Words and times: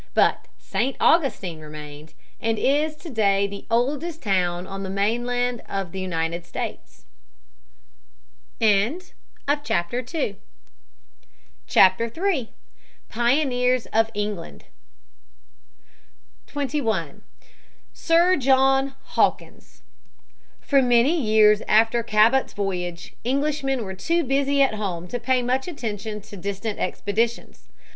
But 0.15 0.47
St. 0.57 0.95
Augustine 0.99 1.59
remained, 1.59 2.15
and 2.39 2.57
is 2.57 2.95
to 2.95 3.09
day 3.11 3.45
the 3.45 3.67
oldest 3.69 4.23
town 4.23 4.65
on 4.65 4.81
the 4.81 4.89
mainland 4.89 5.61
of 5.69 5.91
the 5.91 5.99
United 5.99 6.43
States. 6.43 7.05
CHAPTER 8.59 10.03
3 10.03 10.37
PIONEERS 13.11 13.85
OF 13.93 14.09
ENGLAND 14.15 14.65
[Sidenote: 16.47 16.71
Hawkins's 16.81 16.81
voyages, 16.81 16.81
1562 16.81 16.81
67.] 16.81 16.81
21. 16.81 17.21
Sir 17.93 18.35
John 18.37 18.95
Hawkins. 19.13 19.83
For 20.59 20.81
many 20.81 21.15
years 21.21 21.61
after 21.67 22.01
Cabot's 22.01 22.53
voyage 22.53 23.13
Englishmen 23.23 23.83
were 23.83 23.93
too 23.93 24.23
busy 24.23 24.63
at 24.63 24.73
home 24.73 25.07
to 25.09 25.19
pay 25.19 25.43
much 25.43 25.67
attention 25.67 26.21
to 26.21 26.35
distant 26.35 26.79
expeditions. 26.79 27.69